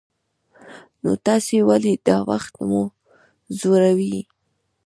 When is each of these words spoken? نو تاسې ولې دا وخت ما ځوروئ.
نو 1.01 1.11
تاسې 1.25 1.55
ولې 1.69 1.93
دا 2.07 2.17
وخت 2.29 2.53
ما 2.69 2.83
ځوروئ. 3.57 4.17